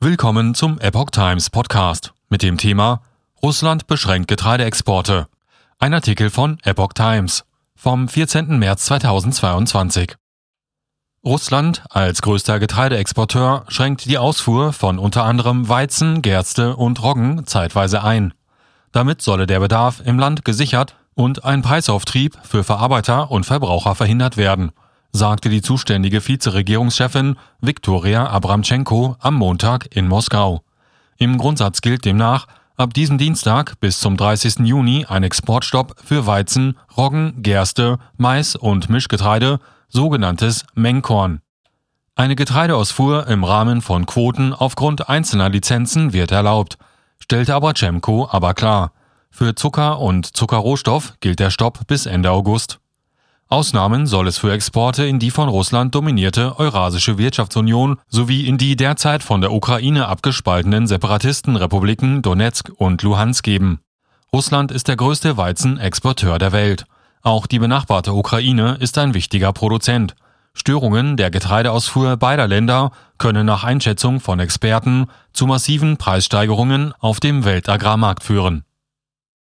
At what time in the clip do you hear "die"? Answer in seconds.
14.04-14.18, 25.48-25.62, 55.18-55.30, 58.58-58.76, 67.46-67.58